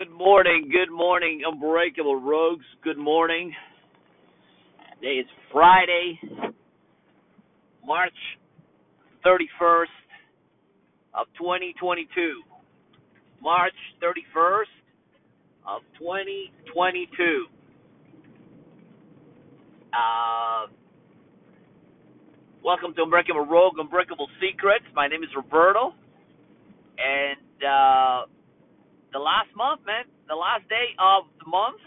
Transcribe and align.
Good 0.00 0.10
morning, 0.10 0.72
good 0.72 0.92
morning, 0.92 1.42
Unbreakable 1.46 2.20
Rogues. 2.20 2.64
Good 2.82 2.98
morning. 2.98 3.54
Today 5.00 5.20
is 5.20 5.26
Friday, 5.52 6.18
March 7.86 8.12
31st 9.24 9.84
of 11.14 11.28
2022. 11.38 12.42
March 13.40 13.72
31st 14.02 14.64
of 15.68 15.82
2022. 16.00 17.46
Uh, 19.92 20.66
welcome 22.64 22.92
to 22.96 23.04
Unbreakable 23.04 23.46
Rogue, 23.46 23.74
Unbreakable 23.78 24.26
Secrets. 24.40 24.86
My 24.92 25.06
name 25.06 25.22
is 25.22 25.30
Roberto, 25.36 25.94
and 26.98 27.38
uh, 27.62 28.33
the 29.14 29.20
last 29.20 29.48
month, 29.56 29.80
man, 29.86 30.04
the 30.26 30.34
last 30.34 30.68
day 30.68 30.90
of 30.98 31.24
the 31.38 31.48
month, 31.48 31.80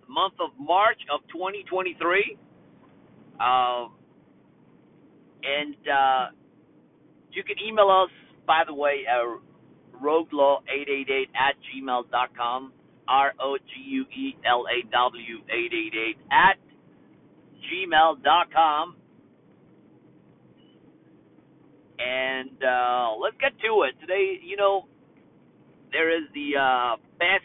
the 0.00 0.12
month 0.12 0.34
of 0.40 0.50
March 0.58 0.98
of 1.12 1.20
2023. 1.28 2.38
Um, 3.38 3.92
and 5.44 5.76
uh, 5.86 6.32
you 7.30 7.44
can 7.44 7.56
email 7.62 7.90
us, 7.90 8.10
by 8.46 8.62
the 8.66 8.72
way, 8.72 9.04
uh, 9.04 9.36
roguelaw888 10.02 11.28
at 11.36 11.54
gmail.com. 11.68 12.72
R 13.08 13.34
O 13.40 13.58
G 13.58 13.82
U 13.90 14.06
E 14.16 14.36
L 14.48 14.64
A 14.70 14.88
W 14.90 15.36
888 15.50 16.16
at 16.30 16.56
gmail.com. 17.68 18.96
And 21.98 22.56
uh, 22.64 23.16
let's 23.20 23.36
get 23.38 23.52
to 23.60 23.82
it. 23.82 24.00
Today, 24.00 24.38
you 24.42 24.56
know, 24.56 24.86
there 25.92 26.10
is 26.10 26.24
the 26.34 26.56
uh, 26.56 26.96
best 27.20 27.44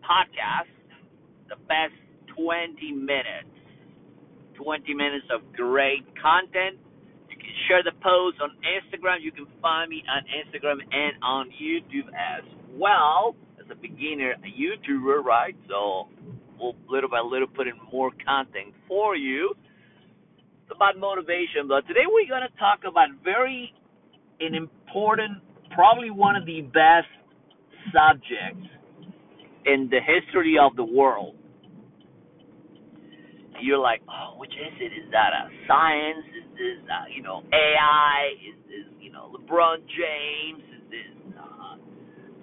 podcast, 0.00 0.72
the 1.48 1.56
best 1.68 1.94
20 2.34 2.92
minutes. 2.92 3.52
20 4.56 4.94
minutes 4.94 5.26
of 5.30 5.40
great 5.54 6.04
content. 6.16 6.80
You 7.28 7.36
can 7.36 7.52
share 7.68 7.82
the 7.82 7.92
post 8.02 8.40
on 8.40 8.56
Instagram. 8.64 9.20
You 9.20 9.32
can 9.32 9.46
find 9.60 9.90
me 9.90 10.02
on 10.08 10.22
Instagram 10.32 10.80
and 10.80 11.12
on 11.22 11.50
YouTube 11.50 12.08
as 12.08 12.44
well. 12.72 13.34
As 13.60 13.66
a 13.70 13.74
beginner 13.74 14.32
a 14.32 14.50
YouTuber, 14.50 15.24
right? 15.24 15.56
So 15.68 16.08
we'll 16.58 16.74
little 16.88 17.10
by 17.10 17.20
little 17.20 17.48
put 17.48 17.66
in 17.66 17.74
more 17.92 18.10
content 18.24 18.74
for 18.88 19.16
you. 19.16 19.54
It's 20.62 20.72
about 20.74 20.96
motivation, 20.98 21.68
but 21.68 21.86
today 21.86 22.06
we're 22.06 22.28
gonna 22.28 22.48
talk 22.58 22.80
about 22.88 23.08
very 23.22 23.72
an 24.40 24.54
important, 24.54 25.38
probably 25.74 26.10
one 26.10 26.36
of 26.36 26.46
the 26.46 26.62
best 26.62 27.08
subjects 27.90 28.68
in 29.66 29.88
the 29.90 30.00
history 30.00 30.56
of 30.60 30.76
the 30.76 30.84
world. 30.84 31.36
You're 33.60 33.78
like, 33.78 34.02
oh, 34.10 34.38
which 34.38 34.50
is 34.50 34.74
it? 34.80 34.92
Is 34.92 35.10
that 35.12 35.30
a 35.30 35.48
science? 35.68 36.26
Is 36.34 36.48
this, 36.54 36.78
uh, 36.90 37.06
you 37.14 37.22
know, 37.22 37.42
AI? 37.52 38.34
Is 38.42 38.58
this, 38.66 38.86
you 39.00 39.12
know, 39.12 39.30
LeBron 39.30 39.78
James? 39.86 40.64
Is 40.66 40.84
this, 40.90 41.34
uh, 41.38 41.76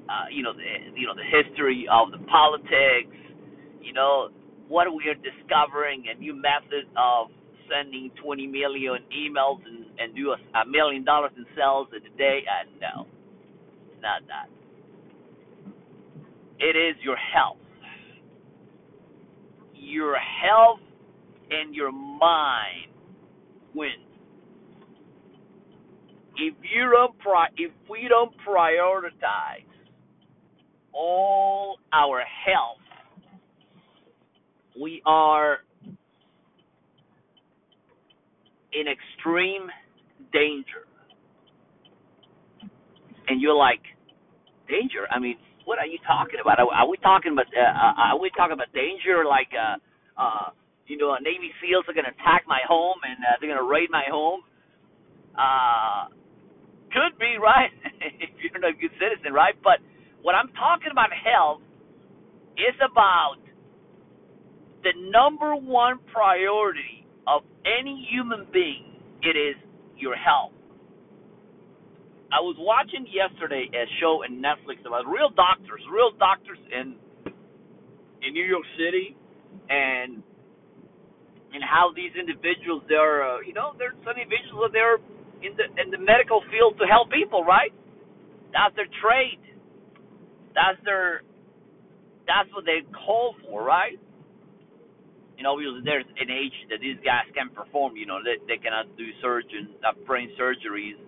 uh, 0.08 0.26
you 0.32 0.44
know, 0.44 0.54
the, 0.54 0.64
you 0.96 1.06
know, 1.08 1.16
the 1.16 1.28
history 1.28 1.88
of 1.92 2.12
the 2.12 2.24
politics? 2.28 3.12
You 3.82 3.92
know, 3.92 4.30
what 4.70 4.88
we 4.96 5.10
are 5.10 5.20
discovering 5.20 6.06
a 6.08 6.18
new 6.20 6.34
method 6.34 6.88
of 6.96 7.28
sending 7.68 8.12
20 8.24 8.48
million 8.48 9.04
emails 9.12 9.60
and, 9.66 9.86
and 10.00 10.16
do 10.16 10.32
a, 10.32 10.38
a 10.58 10.66
million 10.66 11.04
dollars 11.04 11.32
in 11.36 11.46
sales 11.56 11.88
in 11.92 12.06
a 12.06 12.18
day? 12.18 12.42
Uh, 12.48 12.70
no, 12.80 13.08
not 14.02 14.24
that. 14.28 14.48
It 16.60 16.76
is 16.76 16.96
your 17.04 17.18
health. 17.18 17.58
Your 19.76 20.16
health 20.16 20.80
and 21.52 21.74
your 21.76 21.92
mind 21.92 22.92
wins. 23.74 23.94
If 26.38 26.56
you 26.62 26.90
don't 26.92 27.18
pri- 27.20 27.50
if 27.58 27.72
we 27.90 28.08
don't 28.10 28.32
prioritize 28.48 29.66
all 30.94 31.78
our 31.94 32.22
health, 32.46 32.78
we 34.80 35.02
are 35.06 35.60
in 38.74 38.86
extreme 38.88 39.68
danger. 40.32 40.86
And 43.28 43.42
you're 43.42 43.56
like, 43.56 43.82
danger? 44.70 45.10
I 45.10 45.20
mean, 45.20 45.36
what 45.66 45.80
are 45.82 45.90
you 45.90 46.00
talking 46.06 46.40
about? 46.42 46.60
Are, 46.62 46.70
are 46.70 46.88
we 46.90 46.98
talking 47.02 47.34
about 47.34 47.50
uh, 47.52 47.62
uh, 47.62 48.14
are 48.16 48.20
we 48.22 48.32
talking 48.38 48.54
about 48.54 48.72
danger 48.74 49.26
like 49.26 49.50
uh 49.54 49.78
uh 50.18 50.50
you 50.88 50.98
know 50.98 51.18
Navy 51.22 51.52
SEALs 51.62 51.86
are 51.90 51.96
gonna 51.98 52.14
attack 52.14 52.46
my 52.48 52.62
home 52.70 53.02
and 53.04 53.18
uh, 53.22 53.38
they're 53.42 53.50
gonna 53.50 53.68
raid 53.68 53.90
my 53.92 54.06
home? 54.10 54.42
Uh, 55.38 56.10
could 56.92 57.18
be 57.20 57.38
right 57.42 57.72
if 58.22 58.30
you're 58.42 58.62
not 58.62 58.72
a 58.72 58.78
good 58.78 58.94
citizen, 58.98 59.34
right? 59.34 59.56
But 59.64 59.82
what 60.22 60.36
I'm 60.36 60.50
talking 60.58 60.90
about 60.92 61.10
health 61.14 61.62
is 62.58 62.76
about 62.82 63.40
the 64.84 64.94
number 65.12 65.56
one 65.56 66.00
priority 66.12 67.06
of 67.28 67.44
any 67.66 68.08
human 68.12 68.48
being. 68.52 68.96
It 69.22 69.38
is 69.38 69.56
your 69.98 70.16
health. 70.16 70.54
I 72.30 72.42
was 72.46 72.58
watching 72.62 73.10
yesterday 73.10 73.66
a 73.74 73.86
show 73.98 74.22
in 74.22 74.38
Netflix 74.38 74.86
about 74.86 75.10
real 75.10 75.34
doctors, 75.34 75.82
real 75.90 76.14
doctors 76.18 76.62
in 76.70 76.96
in 78.22 78.34
New 78.34 78.46
York 78.46 78.66
City, 78.78 79.18
and 79.70 80.22
and 81.54 81.62
how 81.66 81.90
these 81.96 82.14
individuals 82.14 82.86
they're 82.86 83.26
uh, 83.26 83.42
you 83.42 83.54
know 83.54 83.74
there's 83.82 83.98
some 84.06 84.14
individuals 84.14 84.70
that 84.70 84.74
they're 84.78 85.02
in 85.42 85.58
the 85.58 85.66
in 85.82 85.90
the 85.90 85.98
medical 85.98 86.46
field 86.54 86.78
to 86.78 86.86
help 86.86 87.10
people, 87.10 87.42
right? 87.44 87.74
That's 88.54 88.78
their 88.78 88.90
trade. 89.02 89.42
That's 90.54 90.78
their 90.86 91.26
that's 92.30 92.50
what 92.54 92.66
they 92.70 92.86
call 92.94 93.34
for, 93.50 93.66
right? 93.66 93.98
You 95.34 95.42
know, 95.42 95.58
because 95.58 95.82
there's 95.82 96.06
an 96.22 96.30
age 96.30 96.54
that 96.70 96.78
these 96.78 97.00
guys 97.02 97.26
can 97.34 97.50
perform. 97.50 97.98
You 97.98 98.06
know, 98.06 98.22
they 98.22 98.38
they 98.46 98.62
cannot 98.62 98.94
do 99.02 99.10
surgeon 99.18 99.74
uh, 99.82 99.98
brain 100.06 100.30
surgeries 100.38 101.02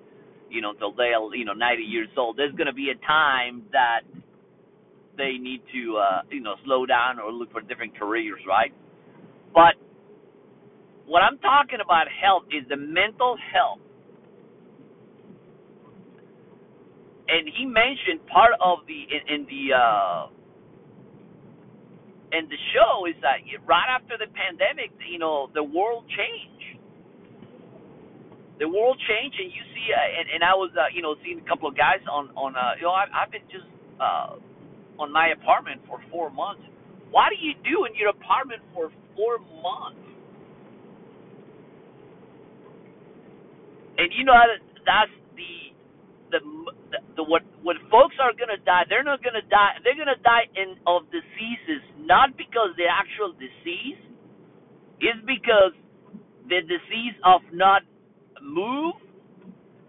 you 0.51 0.61
know, 0.61 0.71
until 0.71 0.93
they're, 0.93 1.19
you 1.35 1.45
know, 1.45 1.53
90 1.53 1.83
years 1.83 2.09
old. 2.17 2.37
There's 2.37 2.53
going 2.55 2.67
to 2.67 2.73
be 2.73 2.91
a 2.91 3.07
time 3.07 3.63
that 3.71 4.01
they 5.17 5.37
need 5.39 5.61
to, 5.73 5.97
uh, 5.97 6.21
you 6.31 6.41
know, 6.41 6.55
slow 6.65 6.85
down 6.85 7.19
or 7.19 7.31
look 7.31 7.51
for 7.51 7.61
different 7.61 7.97
careers, 7.97 8.41
right? 8.47 8.73
But 9.53 9.75
what 11.07 11.23
I'm 11.23 11.37
talking 11.39 11.79
about 11.83 12.07
health 12.09 12.43
is 12.51 12.67
the 12.69 12.77
mental 12.77 13.37
health. 13.53 13.79
And 17.27 17.47
he 17.57 17.65
mentioned 17.65 18.27
part 18.27 18.53
of 18.59 18.79
the 18.87 19.07
in, 19.07 19.23
in 19.33 19.47
the 19.47 19.75
uh 19.75 20.27
in 22.31 22.47
the 22.47 22.59
show 22.73 23.05
is 23.07 23.15
that 23.21 23.43
right 23.67 23.87
after 23.91 24.17
the 24.17 24.27
pandemic, 24.31 24.91
you 25.07 25.19
know, 25.19 25.49
the 25.53 25.63
world 25.63 26.05
changed 26.07 26.60
the 28.61 28.69
world 28.69 29.01
changed, 29.09 29.41
and 29.41 29.49
you 29.49 29.63
see, 29.73 29.87
uh, 29.89 30.21
and, 30.21 30.29
and 30.37 30.41
I 30.45 30.53
was, 30.53 30.69
uh, 30.77 30.93
you 30.93 31.01
know, 31.01 31.17
seeing 31.25 31.41
a 31.41 31.47
couple 31.49 31.65
of 31.65 31.73
guys 31.73 32.05
on 32.05 32.29
on, 32.37 32.53
uh, 32.53 32.77
you 32.77 32.85
know, 32.85 32.93
I, 32.93 33.09
I've 33.09 33.33
been 33.33 33.43
just 33.49 33.65
uh, 33.97 34.37
on 35.01 35.09
my 35.09 35.33
apartment 35.33 35.81
for 35.89 35.97
four 36.13 36.29
months. 36.29 36.61
What 37.09 37.33
do 37.33 37.41
you 37.41 37.57
do 37.65 37.89
in 37.89 37.97
your 37.97 38.13
apartment 38.13 38.61
for 38.77 38.93
four 39.17 39.41
months? 39.65 39.97
And 43.97 44.13
you 44.13 44.25
know 44.25 44.37
that's 44.85 45.13
the 45.33 45.53
the 46.31 46.39
the, 46.93 46.99
the 47.17 47.23
what 47.25 47.41
what 47.65 47.77
folks 47.89 48.15
are 48.21 48.31
gonna 48.37 48.61
die. 48.61 48.85
They're 48.89 49.03
not 49.03 49.25
gonna 49.25 49.45
die. 49.49 49.81
They're 49.83 49.97
gonna 49.97 50.21
die 50.21 50.45
in 50.53 50.77
of 50.85 51.09
diseases 51.09 51.81
not 51.97 52.37
because 52.37 52.77
the 52.77 52.85
actual 52.85 53.33
disease 53.41 53.99
is 55.01 55.17
because 55.25 55.73
the 56.49 56.61
disease 56.65 57.17
of 57.25 57.41
not 57.53 57.83
move, 58.41 58.95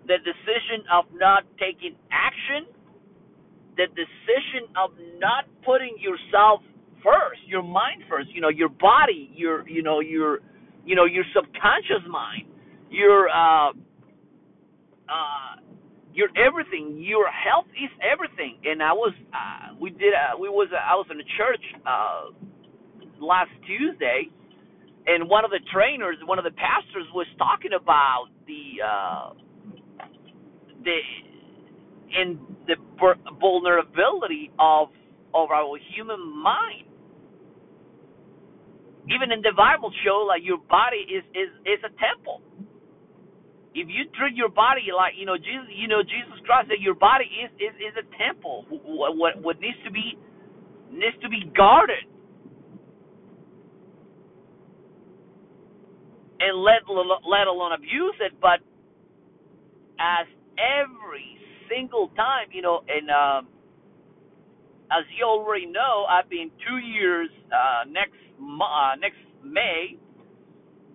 the 0.06 0.18
decision 0.18 0.84
of 0.92 1.04
not 1.14 1.44
taking 1.58 1.96
action, 2.10 2.66
the 3.76 3.86
decision 3.88 4.68
of 4.76 4.90
not 5.18 5.44
putting 5.64 5.96
yourself 5.98 6.60
first, 7.02 7.40
your 7.46 7.62
mind 7.62 8.02
first, 8.08 8.28
you 8.34 8.40
know, 8.40 8.48
your 8.48 8.68
body, 8.68 9.30
your 9.34 9.68
you 9.68 9.82
know, 9.82 10.00
your 10.00 10.40
you 10.84 10.96
know, 10.96 11.04
your 11.04 11.24
subconscious 11.34 12.04
mind, 12.08 12.44
your 12.90 13.28
uh 13.28 13.70
uh 15.08 15.56
your 16.14 16.28
everything, 16.36 16.98
your 16.98 17.28
health 17.30 17.66
is 17.72 17.90
everything. 18.02 18.58
And 18.64 18.82
I 18.82 18.92
was 18.92 19.14
uh 19.32 19.74
we 19.80 19.90
did 19.90 20.14
uh, 20.14 20.38
we 20.38 20.48
was 20.48 20.68
uh, 20.72 20.76
I 20.76 20.94
was 20.94 21.06
in 21.10 21.18
a 21.20 21.28
church 21.38 21.64
uh 21.86 22.30
last 23.20 23.50
Tuesday 23.66 24.28
and 25.06 25.28
one 25.28 25.44
of 25.44 25.50
the 25.50 25.60
trainers, 25.72 26.16
one 26.26 26.38
of 26.38 26.44
the 26.44 26.54
pastors, 26.54 27.06
was 27.14 27.26
talking 27.38 27.72
about 27.74 28.28
the 28.46 28.78
uh, 28.78 29.34
the 30.84 30.98
in 32.14 32.38
the 32.66 32.76
vulnerability 33.40 34.50
of 34.58 34.88
of 35.34 35.50
our 35.50 35.78
human 35.94 36.20
mind. 36.20 36.86
Even 39.10 39.32
in 39.32 39.42
the 39.42 39.52
Bible 39.56 39.90
show 40.06 40.22
like 40.28 40.42
your 40.44 40.58
body 40.70 41.02
is 41.10 41.24
is 41.34 41.50
is 41.66 41.80
a 41.82 41.92
temple. 41.98 42.42
If 43.74 43.88
you 43.88 44.06
treat 44.14 44.36
your 44.36 44.50
body 44.50 44.94
like 44.94 45.14
you 45.18 45.26
know 45.26 45.36
Jesus, 45.36 45.66
you 45.74 45.88
know 45.88 46.02
Jesus 46.06 46.38
Christ 46.46 46.70
said 46.70 46.78
your 46.78 46.94
body 46.94 47.26
is 47.26 47.50
is 47.58 47.74
is 47.82 47.94
a 47.98 48.06
temple. 48.14 48.66
What 48.70 49.16
what, 49.18 49.32
what 49.42 49.56
needs 49.58 49.78
to 49.82 49.90
be 49.90 50.14
needs 50.92 51.18
to 51.22 51.28
be 51.28 51.50
guarded 51.56 52.06
and 56.42 56.58
let 56.62 56.82
let 56.90 57.46
alone 57.46 57.72
abuse 57.72 58.16
it. 58.20 58.34
But 58.42 58.60
as 60.00 60.26
every 60.58 61.38
single 61.70 62.08
time, 62.16 62.48
you 62.52 62.62
know, 62.62 62.82
and 62.88 63.10
um, 63.10 63.48
as 64.90 65.04
you 65.18 65.24
already 65.24 65.66
know, 65.66 66.04
I've 66.08 66.28
been 66.28 66.50
two 66.68 66.78
years 66.78 67.30
uh, 67.52 67.88
next 67.88 68.18
uh, 68.40 68.96
next 69.00 69.18
May. 69.44 69.98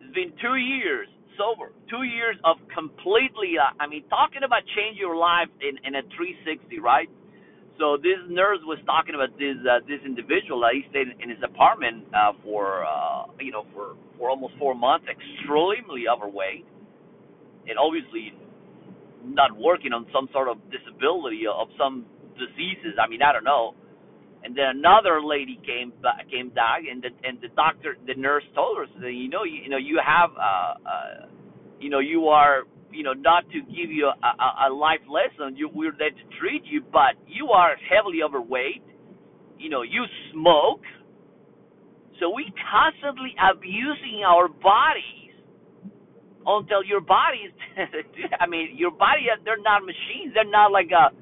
It's 0.02 0.14
been 0.16 0.34
two 0.42 0.56
years 0.56 1.08
sober, 1.38 1.72
two 1.90 2.04
years 2.04 2.36
of 2.46 2.58
completely. 2.74 3.56
Uh, 3.62 3.72
I 3.80 3.88
mean, 3.88 4.04
talking 4.10 4.44
about 4.44 4.64
change 4.76 4.98
your 4.98 5.16
life 5.16 5.50
in 5.62 5.78
in 5.86 5.96
a 5.96 6.04
360, 6.18 6.80
right? 6.80 7.10
So 7.80 7.98
this 7.98 8.18
nurse 8.28 8.60
was 8.66 8.80
talking 8.86 9.14
about 9.14 9.38
this 9.38 9.58
uh, 9.62 9.86
this 9.88 10.02
individual. 10.06 10.64
Uh, 10.64 10.74
he 10.74 10.84
stayed 10.90 11.14
in 11.22 11.30
his 11.30 11.40
apartment 11.44 12.06
uh, 12.14 12.34
for 12.44 12.86
uh, 12.86 13.30
you 13.40 13.52
know 13.52 13.66
for 13.74 13.96
for 14.18 14.30
almost 14.30 14.54
four 14.58 14.74
months, 14.74 15.06
extremely 15.06 16.10
overweight, 16.10 16.66
and 17.68 17.78
obviously 17.78 18.34
not 19.24 19.52
working 19.56 19.94
on 19.94 20.08
some 20.14 20.30
sort 20.34 20.48
of 20.48 20.58
disability 20.74 21.44
of 21.46 21.68
some 21.78 22.06
diseases. 22.34 22.98
I 22.98 23.08
mean, 23.08 23.22
I 23.22 23.32
don't 23.34 23.44
know 23.46 23.76
and 24.44 24.56
then 24.56 24.66
another 24.78 25.22
lady 25.22 25.60
came 25.66 25.92
came 26.32 26.50
back, 26.50 26.82
and 26.90 27.02
the 27.02 27.10
and 27.28 27.40
the 27.42 27.50
doctor, 27.56 27.98
the 28.06 28.16
nurse 28.16 28.44
told 28.56 28.78
her, 28.78 28.86
so, 29.00 29.08
you 29.08 29.30
know, 29.30 29.44
you, 29.44 29.64
you 29.64 29.70
know, 29.70 29.78
you 29.78 30.00
have, 30.06 30.30
uh, 30.38 30.42
uh, 30.42 31.26
you 31.80 31.90
know, 31.90 32.00
you 32.00 32.28
are, 32.28 32.64
you 32.98 33.04
know, 33.04 33.14
not 33.14 33.46
to 33.54 33.62
give 33.62 33.94
you 33.94 34.10
a, 34.10 34.28
a, 34.28 34.50
a 34.68 34.74
life 34.74 35.06
lesson. 35.06 35.56
You 35.56 35.70
we're 35.70 35.94
there 35.94 36.10
to 36.10 36.26
treat 36.42 36.66
you, 36.66 36.82
but 36.82 37.14
you 37.28 37.50
are 37.54 37.78
heavily 37.86 38.26
overweight. 38.26 38.82
You 39.60 39.70
know, 39.70 39.84
you 39.84 40.04
smoke, 40.34 40.82
so 42.20 42.34
we 42.34 42.50
constantly 42.58 43.38
abusing 43.38 44.26
our 44.26 44.50
bodies 44.50 45.38
until 46.46 46.82
your 46.84 47.02
bodies. 47.02 47.54
I 48.42 48.48
mean, 48.48 48.74
your 48.74 48.92
body. 48.92 49.30
They're 49.46 49.62
not 49.62 49.86
machines. 49.86 50.34
They're 50.34 50.50
not 50.50 50.72
like 50.74 50.90
a 50.90 51.14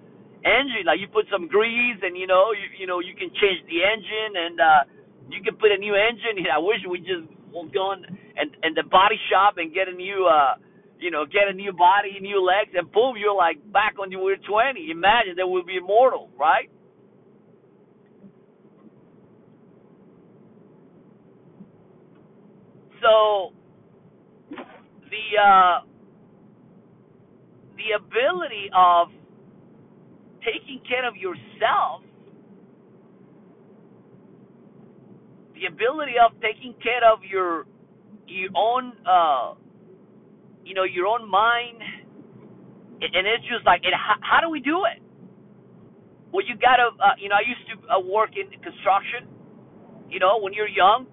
engine. 0.48 0.88
Like 0.88 1.04
you 1.04 1.08
put 1.12 1.28
some 1.32 1.48
grease, 1.48 2.00
and 2.04 2.16
you 2.16 2.28
know, 2.28 2.56
you 2.56 2.68
you 2.80 2.88
know, 2.88 3.00
you 3.04 3.16
can 3.20 3.30
change 3.36 3.60
the 3.68 3.84
engine, 3.84 4.32
and 4.40 4.56
uh, 4.60 4.82
you 5.28 5.44
can 5.44 5.56
put 5.60 5.72
a 5.72 5.78
new 5.78 5.96
engine. 5.96 6.40
I 6.56 6.60
wish 6.60 6.80
we 6.88 7.00
just 7.00 7.28
go 7.52 7.92
on 7.92 8.06
and 8.38 8.52
and 8.64 8.78
the 8.78 8.84
body 8.88 9.20
shop 9.32 9.56
and 9.58 9.74
get 9.74 9.88
a 9.88 9.96
new 9.96 10.28
uh 10.28 10.56
you 11.00 11.12
know, 11.12 11.26
get 11.26 11.48
a 11.50 11.54
new 11.54 11.74
body, 11.74 12.20
new 12.22 12.44
legs, 12.44 12.72
and 12.76 12.92
boom, 12.92 13.16
you're 13.18 13.36
like 13.36 13.58
back 13.72 13.98
when 13.98 14.12
you 14.12 14.20
were 14.20 14.36
20. 14.38 14.92
Imagine 14.92 15.36
that 15.38 15.48
would 15.48 15.66
be 15.66 15.78
immortal, 15.78 16.30
right? 16.40 16.70
So 23.02 23.54
the 25.10 25.42
uh, 25.42 25.80
the 27.78 27.98
ability 27.98 28.70
of 28.76 29.10
taking 30.44 30.82
care 30.88 31.08
of 31.08 31.16
yourself, 31.16 32.02
the 35.56 35.68
ability 35.68 36.14
of 36.24 36.34
taking 36.42 36.74
care 36.82 37.04
of 37.12 37.20
your 37.30 37.66
your 38.28 38.50
own 38.56 38.94
uh 39.06 39.54
you 40.66 40.74
know 40.74 40.84
your 40.84 41.08
own 41.08 41.30
mind 41.30 41.80
and 43.02 43.24
it's 43.28 43.46
just 43.46 43.66
like 43.66 43.82
and 43.86 43.94
how, 43.94 44.18
how 44.22 44.40
do 44.42 44.50
we 44.50 44.60
do 44.60 44.84
it 44.90 45.02
well 46.34 46.46
you 46.46 46.56
gotta 46.58 46.90
uh, 47.00 47.16
you 47.22 47.30
know 47.30 47.38
i 47.38 47.46
used 47.46 47.64
to 47.70 47.76
uh, 47.88 48.00
work 48.02 48.32
in 48.36 48.50
construction 48.60 49.30
you 50.10 50.20
know 50.20 50.40
when 50.42 50.54
you're 50.54 50.70
young 50.70 51.08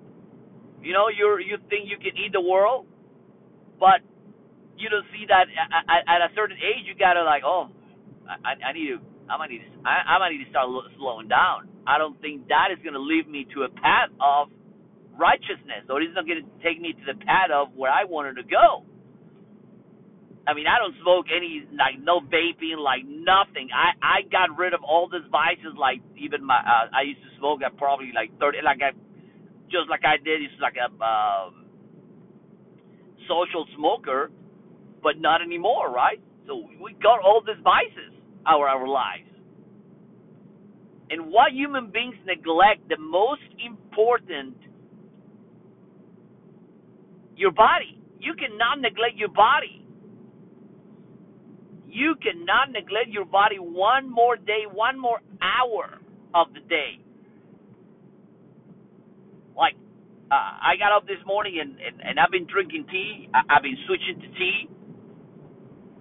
you 0.82 0.92
know 0.92 1.06
you're 1.12 1.40
you 1.40 1.58
think 1.68 1.86
you 1.86 1.98
can 1.98 2.16
eat 2.16 2.32
the 2.32 2.40
world 2.40 2.86
but 3.78 4.00
you 4.78 4.88
don't 4.88 5.06
see 5.12 5.26
that 5.28 5.46
at, 5.46 6.02
at 6.08 6.20
a 6.24 6.34
certain 6.34 6.56
age 6.56 6.88
you 6.88 6.94
gotta 6.98 7.22
like 7.22 7.42
oh 7.44 7.68
I, 8.26 8.56
I 8.70 8.72
need 8.72 8.88
to 8.88 8.98
I 9.28 9.38
might 9.38 9.50
need 9.50 9.64
to, 9.64 9.70
I, 9.88 10.16
I 10.16 10.18
might 10.18 10.30
need 10.36 10.44
to 10.44 10.50
start 10.50 10.68
slowing 10.98 11.28
down. 11.28 11.68
I 11.86 11.98
don't 11.98 12.20
think 12.20 12.48
that 12.48 12.68
is 12.72 12.78
to 12.84 12.98
lead 12.98 13.28
me 13.28 13.46
to 13.54 13.64
a 13.64 13.70
path 13.70 14.10
of 14.20 14.48
righteousness, 15.18 15.88
or 15.88 16.00
it's 16.00 16.14
not 16.14 16.26
to 16.26 16.44
take 16.62 16.80
me 16.80 16.92
to 16.92 17.04
the 17.14 17.18
path 17.24 17.50
of 17.52 17.74
where 17.74 17.90
I 17.90 18.04
wanted 18.04 18.36
to 18.36 18.44
go. 18.44 18.84
I 20.46 20.54
mean, 20.54 20.66
I 20.66 20.78
don't 20.78 20.94
smoke 21.02 21.26
any 21.34 21.64
like 21.72 22.02
no 22.02 22.20
vaping, 22.20 22.78
like 22.78 23.04
nothing. 23.06 23.68
I 23.74 23.94
I 24.02 24.16
got 24.30 24.56
rid 24.58 24.74
of 24.74 24.82
all 24.82 25.08
these 25.08 25.26
vices, 25.30 25.76
like 25.78 26.02
even 26.18 26.44
my 26.44 26.58
uh, 26.58 26.90
I 26.92 27.02
used 27.02 27.22
to 27.22 27.30
smoke 27.38 27.62
at 27.62 27.76
probably 27.76 28.10
like 28.14 28.30
thirty, 28.40 28.58
like 28.64 28.82
I 28.82 28.90
just 29.70 29.88
like 29.88 30.04
I 30.04 30.16
did, 30.18 30.42
it's 30.42 30.54
like 30.60 30.74
a 30.76 30.90
um, 31.02 31.66
social 33.28 33.66
smoker, 33.76 34.30
but 35.02 35.18
not 35.18 35.42
anymore, 35.42 35.90
right? 35.90 36.20
So 36.46 36.68
we 36.82 36.94
got 37.02 37.20
all 37.20 37.42
these 37.46 37.62
vices 37.62 38.12
our 38.46 38.68
our 38.68 38.86
lives. 38.88 39.30
And 41.10 41.30
what 41.30 41.52
human 41.52 41.90
beings 41.90 42.16
neglect 42.26 42.88
the 42.88 42.98
most 42.98 43.42
important 43.64 44.56
your 47.36 47.50
body. 47.50 47.98
You 48.20 48.34
cannot 48.34 48.80
neglect 48.80 49.16
your 49.16 49.28
body. 49.28 49.81
You 51.92 52.16
cannot 52.24 52.72
neglect 52.72 53.12
your 53.12 53.26
body 53.26 53.56
one 53.60 54.08
more 54.10 54.36
day, 54.36 54.64
one 54.64 54.98
more 54.98 55.20
hour 55.44 56.00
of 56.34 56.48
the 56.54 56.60
day. 56.64 56.96
Like, 59.52 59.76
uh, 60.32 60.56
I 60.56 60.80
got 60.80 60.96
up 60.96 61.04
this 61.04 61.20
morning 61.26 61.60
and, 61.60 61.76
and, 61.76 62.00
and 62.00 62.16
I've 62.18 62.32
been 62.32 62.48
drinking 62.48 62.86
tea. 62.90 63.28
I, 63.36 63.44
I've 63.52 63.62
been 63.62 63.76
switching 63.84 64.24
to 64.24 64.28
tea. 64.40 64.72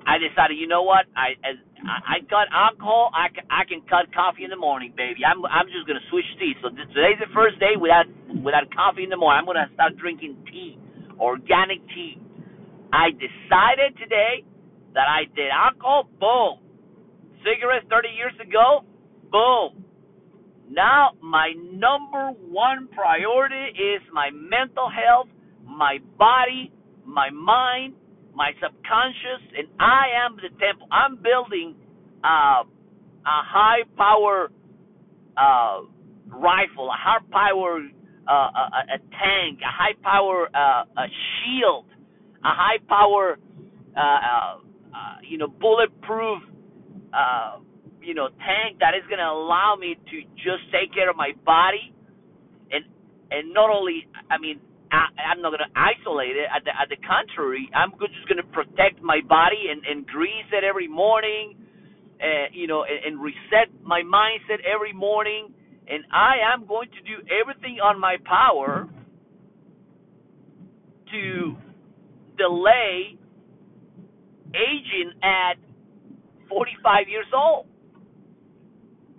I 0.08 0.16
decided, 0.18 0.56
you 0.58 0.68
know 0.68 0.82
what? 0.82 1.06
I 1.14 1.36
as 1.44 1.60
I, 1.84 2.18
I 2.18 2.26
cut 2.26 2.48
alcohol. 2.56 3.12
I 3.14 3.28
can, 3.30 3.46
I 3.52 3.68
can 3.68 3.82
cut 3.86 4.08
coffee 4.16 4.48
in 4.48 4.50
the 4.50 4.58
morning, 4.58 4.94
baby. 4.96 5.22
I'm 5.28 5.44
I'm 5.46 5.68
just 5.68 5.86
gonna 5.86 6.02
switch 6.10 6.26
tea. 6.40 6.56
So 6.64 6.72
today's 6.72 7.20
the 7.20 7.30
first 7.36 7.60
day 7.60 7.76
without 7.78 8.08
without 8.42 8.66
coffee 8.74 9.04
in 9.04 9.12
the 9.12 9.20
morning. 9.20 9.44
I'm 9.44 9.46
gonna 9.46 9.70
start 9.76 10.00
drinking 10.00 10.42
tea, 10.50 10.80
organic 11.20 11.84
tea. 11.94 12.18
I 12.94 13.12
decided 13.14 13.94
today 14.00 14.42
that 14.94 15.08
I 15.08 15.26
did 15.36 15.50
alcohol. 15.52 16.08
Boom. 16.20 16.60
Cigarettes 17.44 17.86
30 17.90 18.10
years 18.10 18.34
ago. 18.42 18.84
Boom. 19.32 19.86
Now 20.70 21.12
my 21.22 21.54
number 21.58 22.32
one 22.48 22.88
priority 22.94 23.78
is 23.78 24.02
my 24.14 24.30
mental 24.32 24.90
health, 24.90 25.28
my 25.66 25.98
body, 26.18 26.72
my 27.06 27.30
mind, 27.30 27.94
my 28.34 28.52
subconscious, 28.62 29.44
and 29.58 29.68
I 29.80 30.26
am 30.26 30.38
the 30.38 30.50
temple. 30.64 30.88
I'm 30.92 31.18
building 31.18 31.76
uh, 32.24 32.64
a 32.64 32.64
high 33.26 33.84
power 33.98 34.50
uh, 35.36 35.82
rifle, 36.28 36.90
a 36.90 36.98
high 36.98 37.24
power 37.32 37.80
uh, 38.28 38.32
a, 38.32 38.96
a, 38.96 38.98
tank, 39.20 39.60
a 39.60 39.72
high 39.72 39.96
power 40.02 40.48
uh, 40.56 41.02
a 41.02 41.08
shield, 41.08 41.86
a 42.46 42.54
high 42.54 42.78
power 42.88 43.38
uh, 44.94 44.96
uh, 44.96 45.00
uh, 45.00 45.16
you 45.28 45.38
know 45.38 45.48
bulletproof 45.48 46.44
you 48.02 48.14
know 48.14 48.30
tank 48.40 48.80
that 48.80 48.94
is 48.96 49.04
going 49.08 49.20
to 49.20 49.26
allow 49.26 49.76
me 49.80 49.96
to 50.10 50.22
just 50.36 50.64
take 50.72 50.94
care 50.94 51.10
of 51.10 51.16
my 51.16 51.32
body 51.46 51.94
and 52.72 52.86
and 53.32 53.54
not 53.54 53.70
only 53.70 54.08
I 54.30 54.38
mean 54.38 54.60
I, 54.92 55.32
am 55.32 55.42
not 55.42 55.56
going 55.56 55.64
to 55.64 55.80
isolate 55.80 56.36
it. 56.36 56.48
At 56.54 56.66
the, 56.66 56.72
at 56.76 56.90
the 56.90 57.00
contrary, 57.00 57.70
I'm 57.74 57.92
just 57.92 58.28
going 58.28 58.44
to 58.44 58.50
protect 58.52 59.02
my 59.02 59.22
body 59.28 59.72
and, 59.72 59.82
and 59.86 60.06
grease 60.06 60.52
it 60.52 60.64
every 60.64 60.88
morning, 60.88 61.56
uh, 62.20 62.52
you 62.52 62.68
know, 62.68 62.84
and, 62.84 63.00
and 63.06 63.22
reset 63.22 63.72
my 63.84 64.02
mindset 64.04 64.60
every 64.68 64.92
morning. 64.92 65.54
And 65.88 66.04
I 66.12 66.54
am 66.54 66.68
going 66.68 66.90
to 66.92 67.02
do 67.08 67.24
everything 67.32 67.80
on 67.80 68.00
my 68.00 68.18
power 68.26 68.88
to 71.12 71.56
delay 72.38 73.18
aging 74.56 75.14
at 75.24 75.56
45 76.50 77.10
years 77.10 77.28
old. 77.36 77.68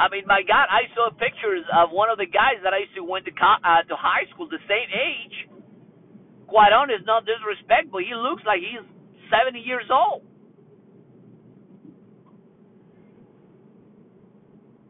I 0.01 0.09
mean, 0.11 0.25
my 0.27 0.43
God, 0.47 0.67
I 0.71 0.89
saw 0.95 1.11
pictures 1.11 1.65
of 1.77 1.91
one 1.93 2.11
of 2.11 2.19
the 2.19 2.27
guys 2.27 2.59
that 2.65 2.75
I 2.75 2.85
used 2.87 2.97
to 2.97 3.05
went 3.05 3.27
to 3.27 3.33
co- 3.33 3.63
uh, 3.63 3.83
to 3.89 3.97
high 3.97 4.27
school, 4.35 4.49
the 4.51 4.63
same 4.69 4.91
age, 4.91 5.49
quite 6.49 6.73
honest, 6.73 7.07
not 7.07 7.27
disrespectful, 7.27 8.01
he 8.01 8.15
looks 8.17 8.43
like 8.47 8.61
he's 8.61 8.85
70 9.31 9.61
years 9.61 9.87
old. 9.91 10.23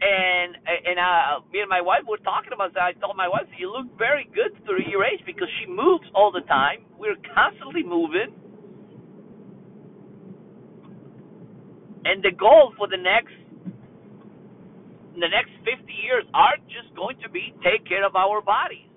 and 0.02 0.56
and 0.66 0.98
uh, 0.98 1.40
me 1.52 1.60
and 1.60 1.70
my 1.70 1.80
wife 1.80 2.02
were 2.08 2.18
talking 2.18 2.52
about 2.52 2.74
that. 2.74 2.82
I 2.82 2.92
told 2.98 3.16
my 3.16 3.28
wife, 3.28 3.46
"You 3.58 3.70
look 3.72 3.86
very 3.98 4.28
good 4.34 4.52
for 4.66 4.80
your 4.80 5.04
age 5.04 5.22
because 5.26 5.48
she 5.60 5.66
moves 5.70 6.06
all 6.14 6.32
the 6.32 6.42
time. 6.50 6.84
We're 6.98 7.20
constantly 7.34 7.84
moving." 7.84 8.34
And 12.04 12.22
the 12.22 12.32
goal 12.32 12.74
for 12.76 12.88
the 12.88 12.96
next 12.96 13.34
the 15.14 15.28
next 15.28 15.52
50 15.64 15.92
years 15.92 16.24
are 16.34 16.56
just 16.66 16.94
going 16.96 17.16
to 17.22 17.28
be 17.28 17.54
take 17.62 17.86
care 17.86 18.04
of 18.06 18.16
our 18.16 18.40
bodies. 18.40 18.88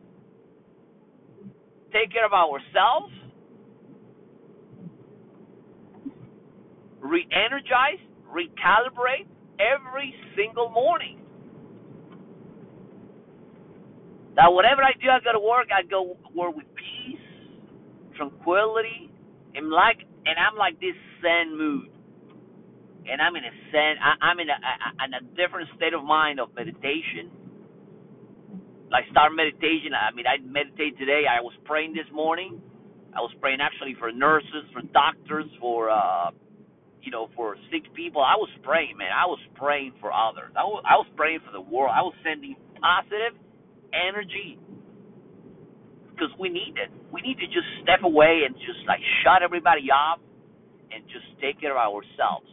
Take 1.91 2.11
care 2.11 2.25
of 2.25 2.33
ourselves. 2.33 3.13
Re-energize, 7.01 8.01
recalibrate 8.31 9.27
every 9.59 10.15
single 10.35 10.69
morning. 10.69 11.19
Now, 14.35 14.51
whatever 14.51 14.81
I 14.83 14.91
do, 14.99 15.07
I 15.09 15.19
go 15.23 15.33
to 15.33 15.39
work. 15.39 15.67
I 15.71 15.83
go 15.87 16.17
work 16.33 16.55
with 16.55 16.65
peace, 16.75 17.19
tranquility, 18.17 19.11
and 19.53 19.69
like, 19.69 19.99
and 20.25 20.35
I'm 20.39 20.57
like 20.57 20.79
this 20.79 20.95
Zen 21.21 21.57
mood 21.57 21.89
and 23.11 23.21
I'm 23.21 23.35
in 23.35 23.43
a 23.45 23.53
I, 24.01 24.13
I'm 24.25 24.39
in 24.39 24.49
a, 24.49 24.57
a, 24.57 25.05
in 25.05 25.13
a 25.15 25.23
different 25.35 25.69
state 25.77 25.93
of 25.93 26.03
mind 26.03 26.39
of 26.39 26.49
meditation. 26.55 27.31
I 28.93 29.01
start 29.11 29.33
meditation. 29.35 29.93
I 29.95 30.13
mean, 30.15 30.25
I 30.27 30.37
meditate 30.45 30.97
today. 30.99 31.25
I 31.29 31.41
was 31.41 31.53
praying 31.65 31.93
this 31.93 32.07
morning. 32.13 32.61
I 33.15 33.21
was 33.21 33.31
praying 33.41 33.59
actually 33.61 33.95
for 33.99 34.11
nurses, 34.11 34.65
for 34.73 34.81
doctors, 34.93 35.45
for 35.61 35.89
uh, 35.89 36.31
you 37.03 37.11
know, 37.11 37.29
for 37.35 37.57
sick 37.71 37.93
people. 37.95 38.21
I 38.21 38.35
was 38.35 38.49
praying, 38.63 38.97
man. 38.97 39.11
I 39.15 39.25
was 39.25 39.39
praying 39.55 39.93
for 40.01 40.13
others. 40.13 40.51
I 40.57 40.63
was, 40.63 40.83
I 40.87 40.95
was 40.95 41.07
praying 41.17 41.39
for 41.45 41.51
the 41.53 41.61
world. 41.61 41.91
I 41.95 42.01
was 42.03 42.13
sending 42.23 42.55
positive 42.81 43.39
energy 43.93 44.59
because 46.11 46.31
we 46.39 46.49
need 46.49 46.75
it. 46.77 46.91
We 47.11 47.21
need 47.21 47.37
to 47.39 47.47
just 47.47 47.67
step 47.83 48.03
away 48.03 48.43
and 48.45 48.55
just 48.55 48.85
like 48.87 49.01
shut 49.23 49.43
everybody 49.43 49.91
off 49.91 50.19
and 50.91 51.03
just 51.07 51.25
take 51.41 51.61
care 51.61 51.73
of 51.77 51.81
ourselves. 51.81 52.47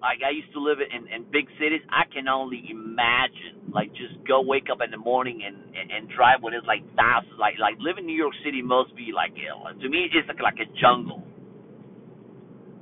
Like 0.00 0.20
I 0.26 0.30
used 0.30 0.52
to 0.54 0.60
live 0.60 0.78
in 0.78 1.08
in 1.08 1.24
big 1.32 1.48
cities. 1.58 1.82
I 1.90 2.04
can 2.12 2.28
only 2.28 2.62
imagine 2.70 3.72
like 3.74 3.90
just 3.94 4.14
go 4.28 4.42
wake 4.42 4.68
up 4.70 4.78
in 4.84 4.90
the 4.90 4.98
morning 5.00 5.42
and 5.46 5.56
and, 5.74 5.90
and 5.90 6.08
drive 6.10 6.42
what 6.42 6.54
is 6.54 6.62
like 6.66 6.82
thousands. 6.96 7.34
Like 7.38 7.58
like 7.58 7.76
living 7.80 8.04
in 8.04 8.12
New 8.12 8.18
York 8.18 8.34
City 8.44 8.62
must 8.62 8.94
be 8.96 9.10
like 9.14 9.34
to 9.34 9.88
me 9.88 10.08
it's 10.12 10.28
like 10.28 10.40
like 10.40 10.60
a 10.62 10.68
jungle. 10.80 11.22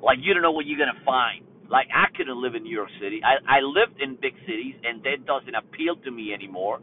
Like 0.03 0.19
you 0.21 0.35
don't 0.35 0.43
know 0.43 0.53
what 0.53 0.67
you're 0.67 0.79
gonna 0.79 1.01
find. 1.05 1.45
Like 1.71 1.89
I 1.95 2.07
couldn't 2.17 2.41
live 2.41 2.55
in 2.55 2.63
New 2.65 2.75
York 2.75 2.91
City. 3.01 3.21
I 3.25 3.41
I 3.59 3.61
lived 3.61 4.01
in 4.01 4.17
big 4.21 4.35
cities 4.47 4.77
and 4.85 5.03
that 5.05 5.25
doesn't 5.27 5.55
appeal 5.55 5.97
to 6.05 6.11
me 6.11 6.35
anymore, 6.35 6.81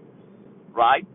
right? 0.73 1.05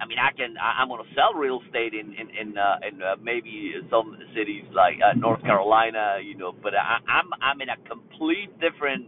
I 0.00 0.06
mean, 0.06 0.18
I 0.18 0.30
can. 0.36 0.56
I, 0.58 0.82
I'm 0.82 0.88
to 0.88 1.04
sell 1.14 1.34
real 1.34 1.60
estate 1.66 1.94
in 1.94 2.14
in 2.14 2.28
in, 2.30 2.58
uh, 2.58 2.78
in 2.86 3.02
uh, 3.02 3.16
maybe 3.22 3.74
some 3.90 4.16
cities 4.34 4.64
like 4.74 4.96
uh, 5.02 5.18
North 5.18 5.42
Carolina, 5.42 6.18
you 6.22 6.36
know. 6.36 6.52
But 6.52 6.74
I, 6.74 6.98
I'm 7.08 7.30
I'm 7.42 7.60
in 7.60 7.68
a 7.68 7.78
complete 7.88 8.50
different 8.60 9.06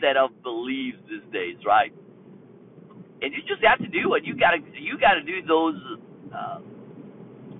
set 0.00 0.16
of 0.16 0.30
beliefs 0.42 0.98
these 1.10 1.26
days, 1.32 1.56
right? 1.66 1.92
And 3.22 3.32
you 3.32 3.40
just 3.48 3.62
have 3.64 3.78
to 3.80 3.88
do 3.88 4.14
it. 4.14 4.24
You 4.24 4.34
gotta 4.34 4.58
you 4.80 4.98
gotta 4.98 5.22
do 5.22 5.42
those 5.46 5.76
uh, 6.34 6.60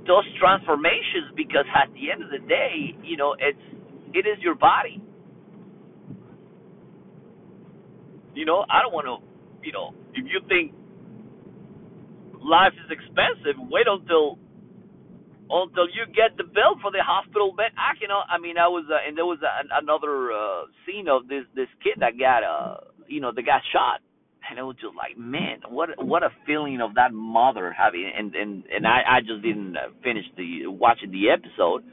those 0.07 0.27
transformations 0.41 1.33
because 1.37 1.67
at 1.75 1.93
the 1.95 2.11
end 2.13 2.23
of 2.23 2.31
the 2.31 2.43
day, 2.47 2.97
you 3.03 3.17
know, 3.17 3.35
it's 3.39 3.63
it 4.15 4.27
is 4.29 4.39
your 4.43 4.55
body. 4.55 5.03
You 8.35 8.45
know, 8.47 8.65
I 8.71 8.83
don't 8.83 8.93
want 8.93 9.07
to. 9.07 9.19
You 9.65 9.73
know, 9.73 9.95
if 10.15 10.25
you 10.29 10.41
think 10.49 10.75
life 12.45 12.77
is 12.85 12.91
expensive. 12.93 13.57
Wait 13.73 13.89
until 13.89 14.39
until 15.51 15.87
you 15.93 16.07
get 16.09 16.37
the 16.37 16.45
bill 16.45 16.81
for 16.81 16.91
the 16.91 17.05
hospital 17.05 17.53
bed. 17.53 17.73
I 17.77 17.99
can, 18.01 18.09
I 18.09 18.39
mean, 18.39 18.57
I 18.57 18.69
was, 18.69 18.87
uh, 18.89 18.97
and 19.07 19.17
there 19.17 19.27
was 19.27 19.41
a, 19.45 19.53
another 19.77 20.33
uh, 20.33 20.65
scene 20.87 21.09
of 21.09 21.29
this 21.29 21.45
this 21.55 21.69
kid 21.83 22.01
that 22.01 22.17
got, 22.19 22.43
uh, 22.45 22.81
you 23.09 23.21
know, 23.21 23.33
that 23.33 23.45
got 23.45 23.61
shot, 23.73 24.01
and 24.49 24.59
it 24.59 24.63
was 24.63 24.77
just 24.81 24.97
like, 24.97 25.17
man, 25.19 25.61
what 25.69 25.91
what 26.01 26.23
a 26.23 26.31
feeling 26.47 26.81
of 26.81 26.95
that 26.95 27.13
mother 27.13 27.73
having, 27.77 28.11
and 28.17 28.35
and 28.35 28.65
and 28.73 28.87
I 28.87 29.19
I 29.19 29.21
just 29.21 29.43
didn't 29.43 29.77
uh, 29.77 29.93
finish 30.03 30.25
the 30.37 30.67
watching 30.67 31.13
the 31.13 31.29
episode. 31.31 31.85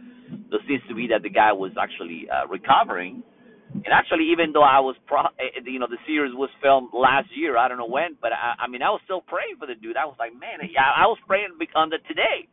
There 0.50 0.64
seems 0.68 0.84
to 0.88 0.96
be 0.96 1.08
that 1.12 1.24
the 1.24 1.30
guy 1.30 1.52
was 1.52 1.72
actually 1.76 2.28
uh, 2.32 2.48
recovering, 2.48 3.24
and 3.74 3.94
actually, 3.94 4.32
even 4.32 4.52
though 4.52 4.64
I 4.64 4.80
was, 4.80 4.96
pro, 5.08 5.22
eh, 5.40 5.56
eh, 5.58 5.64
you 5.66 5.80
know, 5.80 5.88
the 5.88 6.02
series 6.06 6.34
was 6.36 6.50
filmed 6.62 6.90
last 6.94 7.30
year, 7.36 7.58
I 7.58 7.68
don't 7.68 7.78
know 7.78 7.88
when, 7.88 8.18
but 8.22 8.32
I, 8.34 8.66
I 8.66 8.68
mean, 8.68 8.82
I 8.82 8.90
was 8.90 9.02
still 9.06 9.22
praying 9.22 9.56
for 9.60 9.66
the 9.66 9.76
dude. 9.76 9.98
I 9.98 10.06
was 10.06 10.16
like, 10.20 10.34
man, 10.34 10.60
I, 10.62 11.04
I 11.04 11.08
was 11.08 11.18
praying 11.26 11.56
on 11.76 11.90
the 11.90 11.98
today. 12.08 12.48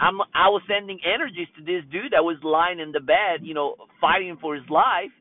I'm, 0.00 0.20
I 0.34 0.48
was 0.48 0.62
sending 0.66 0.98
energies 1.04 1.48
to 1.56 1.62
this 1.62 1.84
dude 1.92 2.12
that 2.12 2.24
was 2.24 2.36
lying 2.42 2.80
in 2.80 2.90
the 2.90 3.00
bed, 3.00 3.42
you 3.42 3.54
know, 3.54 3.76
fighting 4.00 4.38
for 4.40 4.54
his 4.54 4.68
life, 4.70 5.12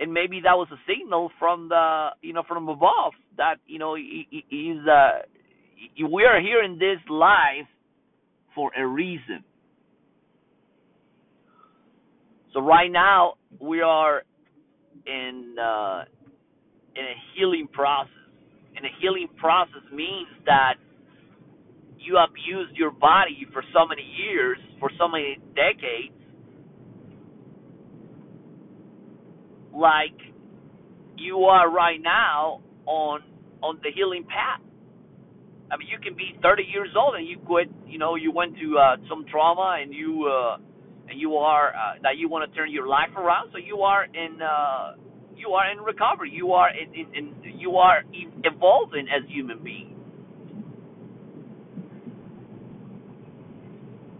and 0.00 0.12
maybe 0.12 0.40
that 0.42 0.56
was 0.56 0.68
a 0.72 0.80
signal 0.90 1.30
from 1.38 1.68
the, 1.68 2.08
you 2.20 2.32
know, 2.32 2.42
from 2.48 2.68
above 2.68 3.12
that, 3.36 3.56
you 3.66 3.78
know, 3.78 3.94
he, 3.94 4.26
he, 4.30 4.44
he's, 4.48 4.88
uh, 4.88 5.22
we 6.10 6.24
are 6.24 6.40
here 6.40 6.62
in 6.62 6.78
this 6.78 6.98
life 7.08 7.68
for 8.54 8.70
a 8.76 8.86
reason 8.86 9.44
so 12.54 12.60
right 12.60 12.90
now 12.90 13.34
we 13.60 13.80
are 13.80 14.22
in 15.06 15.56
uh, 15.60 16.04
in 16.96 17.04
a 17.04 17.16
healing 17.34 17.68
process. 17.72 18.10
And 18.76 18.84
a 18.84 18.88
healing 19.00 19.28
process 19.38 19.82
means 19.92 20.28
that 20.46 20.74
you 21.98 22.18
abused 22.18 22.76
your 22.76 22.90
body 22.90 23.46
for 23.52 23.62
so 23.72 23.86
many 23.86 24.02
years, 24.02 24.58
for 24.80 24.90
so 24.98 25.06
many 25.06 25.38
decades, 25.54 26.14
like 29.72 30.18
you 31.16 31.38
are 31.44 31.70
right 31.70 32.00
now 32.02 32.62
on 32.86 33.20
on 33.62 33.78
the 33.82 33.90
healing 33.94 34.24
path. 34.24 34.60
I 35.70 35.76
mean, 35.76 35.88
you 35.88 35.98
can 35.98 36.14
be 36.14 36.38
30 36.42 36.62
years 36.64 36.90
old 36.96 37.14
and 37.14 37.26
you 37.26 37.38
quit. 37.38 37.68
You 37.86 37.98
know, 37.98 38.16
you 38.16 38.30
went 38.30 38.56
to 38.58 38.78
uh, 38.78 38.96
some 39.08 39.24
trauma 39.30 39.78
and 39.80 39.94
you 39.94 40.28
uh, 40.30 40.58
you 41.16 41.36
are 41.36 41.68
uh, 41.74 41.94
that 42.02 42.18
you 42.18 42.28
want 42.28 42.50
to 42.50 42.56
turn 42.56 42.70
your 42.70 42.86
life 42.86 43.10
around. 43.16 43.50
So 43.52 43.58
you 43.58 43.78
are 43.78 44.04
in 44.04 44.42
uh, 44.42 44.94
you 45.36 45.50
are 45.50 45.70
in 45.70 45.78
recovery. 45.78 46.30
You 46.32 46.52
are 46.52 46.70
in, 46.70 46.94
in, 46.94 47.06
in 47.14 47.58
you 47.58 47.76
are 47.76 48.04
evolving 48.44 49.06
as 49.08 49.28
human 49.28 49.62
beings. 49.62 49.90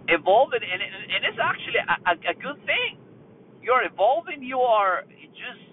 Evolving, 0.08 0.60
and 0.62 0.82
and 0.82 1.24
it's 1.24 1.38
actually 1.42 1.80
a, 1.80 2.10
a, 2.10 2.14
a 2.32 2.34
good 2.34 2.60
thing. 2.66 2.98
You're 3.62 3.84
evolving. 3.84 4.42
You 4.42 4.58
are 4.60 5.04
just 5.32 5.64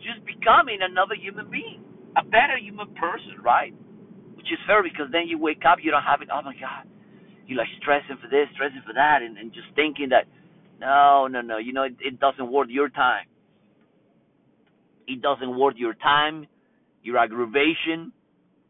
just 0.00 0.24
becoming 0.26 0.78
another 0.82 1.14
human 1.14 1.50
being, 1.50 1.82
a 2.16 2.24
better 2.24 2.56
human 2.60 2.88
person, 2.94 3.42
right? 3.44 3.74
Which 4.36 4.46
is 4.52 4.58
fair 4.66 4.82
because 4.82 5.08
then 5.12 5.28
you 5.28 5.38
wake 5.38 5.62
up, 5.68 5.78
you 5.82 5.90
don't 5.90 6.02
have 6.02 6.22
it. 6.22 6.28
Oh 6.32 6.42
my 6.42 6.54
God, 6.54 6.86
you 7.48 7.56
like 7.56 7.68
stressing 7.80 8.18
for 8.22 8.28
this, 8.28 8.46
stressing 8.54 8.82
for 8.86 8.94
that, 8.94 9.22
and, 9.22 9.38
and 9.38 9.52
just 9.52 9.68
thinking 9.74 10.10
that 10.10 10.26
no, 10.80 11.26
no, 11.26 11.40
no, 11.40 11.58
you 11.58 11.72
know, 11.72 11.84
it, 11.84 11.96
it 12.00 12.20
doesn't 12.20 12.52
worth 12.52 12.68
your 12.68 12.88
time. 12.88 13.26
It 15.08 15.22
doesn't 15.22 15.58
worth 15.58 15.76
your 15.76 15.94
time, 15.94 16.46
your 17.02 17.18
aggravation, 17.18 18.12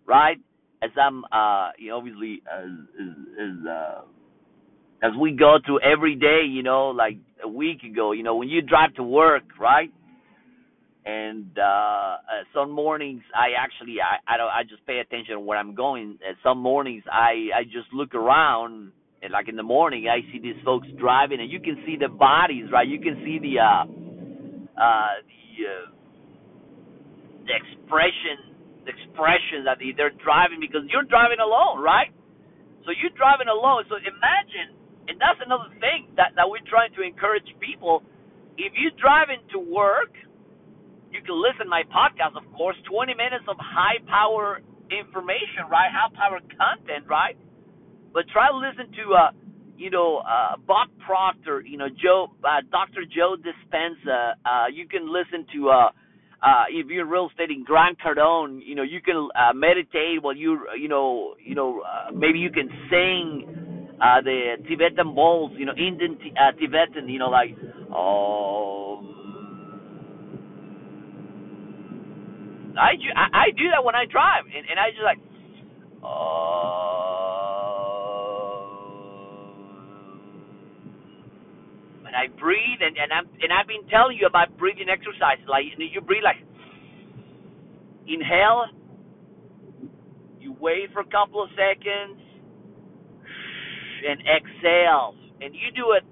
right? 0.07 0.39
As 0.83 0.91
I'm, 1.01 1.25
uh, 1.33 1.71
you 1.79 1.91
know, 1.91 1.99
obviously, 1.99 2.43
as 2.51 2.71
as, 3.41 3.67
uh, 3.67 4.01
as 5.03 5.13
we 5.21 5.33
go 5.33 5.59
through 5.65 5.81
every 5.81 6.15
day, 6.15 6.43
you 6.49 6.63
know, 6.63 6.89
like 6.89 7.19
a 7.45 7.49
week 7.49 7.83
ago, 7.83 8.13
you 8.13 8.23
know, 8.23 8.37
when 8.37 8.49
you 8.49 8.63
drive 8.63 8.95
to 8.95 9.03
work, 9.03 9.45
right? 9.61 9.93
And 11.09 11.57
uh, 11.57 11.63
uh, 11.65 12.45
some 12.53 12.71
mornings 12.71 13.23
I 13.35 13.57
actually 13.57 13.97
I 14.05 14.21
I 14.29 14.37
don't 14.37 14.53
I 14.53 14.63
just 14.69 14.85
pay 14.87 14.99
attention 15.01 15.47
where 15.47 15.57
I'm 15.57 15.75
going. 15.75 16.19
Uh, 16.21 16.37
some 16.45 16.59
mornings 16.59 17.03
I 17.11 17.49
I 17.57 17.65
just 17.65 17.89
look 17.95 18.15
around 18.15 18.93
and 19.23 19.33
like 19.33 19.49
in 19.49 19.57
the 19.57 19.65
morning 19.65 20.09
I 20.09 20.21
see 20.31 20.39
these 20.39 20.61
folks 20.65 20.87
driving 21.01 21.41
and 21.41 21.51
you 21.51 21.61
can 21.61 21.81
see 21.87 21.97
the 21.97 22.09
bodies 22.13 22.69
right. 22.71 22.87
You 22.87 23.01
can 23.01 23.25
see 23.25 23.41
the 23.41 23.57
uh 23.57 23.85
uh 24.77 25.15
the 25.25 25.65
uh, 25.65 25.87
the 27.49 27.55
expression 27.57 28.53
the 28.85 28.93
expression 28.93 29.65
that 29.65 29.81
they, 29.81 29.97
they're 29.97 30.17
driving 30.21 30.61
because 30.61 30.85
you're 30.93 31.09
driving 31.09 31.41
alone 31.41 31.81
right. 31.81 32.13
So 32.85 32.93
you're 32.93 33.17
driving 33.17 33.49
alone. 33.49 33.89
So 33.89 33.97
imagine 33.97 34.77
and 35.09 35.17
that's 35.17 35.41
another 35.41 35.73
thing 35.81 36.13
that 36.21 36.37
that 36.37 36.45
we're 36.45 36.69
trying 36.69 36.93
to 36.93 37.01
encourage 37.01 37.49
people. 37.65 38.05
If 38.61 38.77
you're 38.77 38.99
driving 39.01 39.41
to 39.57 39.59
work 39.63 40.13
you 41.13 41.23
can 41.23 41.41
listen 41.41 41.67
to 41.67 41.71
my 41.71 41.83
podcast, 41.89 42.37
of 42.37 42.45
course, 42.57 42.77
20 42.91 43.15
minutes 43.15 43.45
of 43.49 43.57
high 43.61 43.99
power 44.07 44.61
information, 44.91 45.69
right? 45.71 45.91
High 45.93 46.13
power 46.15 46.41
content, 46.57 47.09
right? 47.09 47.37
But 48.13 48.29
try 48.29 48.49
to 48.49 48.57
listen 48.57 48.93
to 48.93 49.05
uh, 49.15 49.31
you 49.79 49.91
know, 49.91 50.19
uh, 50.19 50.57
Bob 50.67 50.89
Proctor, 51.07 51.63
you 51.65 51.79
know, 51.79 51.87
Joe, 51.89 52.29
uh, 52.45 52.61
Dr. 52.71 53.05
Joe 53.05 53.37
Dispenza. 53.39 54.33
Uh, 54.45 54.67
you 54.73 54.89
can 54.89 55.11
listen 55.11 55.47
to, 55.55 55.71
uh, 55.71 55.91
uh, 56.43 56.65
if 56.69 56.89
you're 56.89 57.07
real 57.07 57.29
estate 57.31 57.51
in 57.51 57.65
Grant 57.65 57.97
Cardone, 58.01 58.61
you 58.65 58.75
know, 58.75 58.83
you 58.83 59.01
can 59.01 59.29
uh, 59.35 59.53
meditate 59.55 60.21
while 60.21 60.35
you, 60.35 60.67
you 60.77 60.89
know, 60.89 61.35
you 61.43 61.55
know, 61.55 61.81
uh, 61.83 62.11
maybe 62.13 62.41
you 62.41 62.51
can 62.51 62.69
sing 62.91 63.97
uh, 64.03 64.21
the 64.21 64.57
Tibetan 64.69 65.15
bowls, 65.15 65.53
you 65.57 65.65
know, 65.65 65.73
Indian 65.73 66.19
uh, 66.37 66.53
Tibetan, 66.59 67.09
you 67.09 67.21
know, 67.21 67.31
like, 67.31 67.57
oh. 67.95 69.15
I, 72.79 72.95
I, 73.17 73.27
I 73.35 73.51
do 73.57 73.71
that 73.75 73.85
when 73.85 73.95
I 73.95 74.07
drive, 74.07 74.45
and, 74.47 74.65
and 74.71 74.79
I 74.79 74.91
just 74.91 75.03
like, 75.03 75.19
oh. 76.05 76.89
and 82.07 82.17
I 82.17 82.29
breathe, 82.41 82.81
and, 82.81 82.97
and 82.97 83.13
I'm 83.13 83.27
and 83.43 83.53
I've 83.53 83.69
been 83.69 83.85
telling 83.93 84.17
you 84.17 84.27
about 84.27 84.57
breathing 84.57 84.89
exercises. 84.89 85.45
Like 85.47 85.65
you 85.77 86.01
breathe 86.01 86.25
like 86.25 86.41
inhale, 88.09 88.65
you 90.41 90.57
wait 90.59 90.89
for 90.95 91.01
a 91.01 91.11
couple 91.13 91.43
of 91.43 91.51
seconds, 91.53 92.17
and 94.09 94.21
exhale, 94.25 95.15
and 95.43 95.55
you 95.55 95.69
do 95.77 95.93
it 95.93 96.05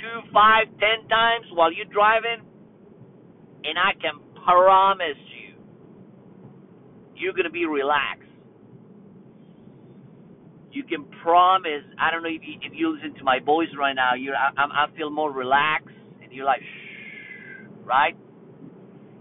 two, 0.00 0.18
five, 0.32 0.72
ten 0.80 1.06
times 1.08 1.46
while 1.52 1.70
you're 1.70 1.92
driving, 1.92 2.40
and 3.64 3.76
I 3.76 3.92
can 4.00 4.21
promise 4.44 5.18
you, 5.40 5.54
you're 7.16 7.34
gonna 7.34 7.50
be 7.50 7.66
relaxed 7.66 8.28
you 10.72 10.84
can 10.84 11.04
promise. 11.22 11.84
I 12.00 12.10
don't 12.10 12.22
know 12.22 12.30
if 12.30 12.42
you, 12.42 12.56
if 12.62 12.72
you 12.74 12.94
listen 12.94 13.14
to 13.18 13.24
my 13.24 13.38
voice 13.44 13.68
right 13.78 13.94
now. 13.94 14.14
You're 14.14 14.34
I, 14.36 14.50
I 14.56 14.86
feel 14.96 15.10
more 15.10 15.32
relaxed, 15.32 15.94
and 16.22 16.32
you're 16.32 16.46
like, 16.46 16.60
shh, 16.60 17.66
right? 17.84 18.16